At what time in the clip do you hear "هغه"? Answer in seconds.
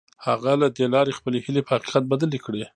0.25-0.51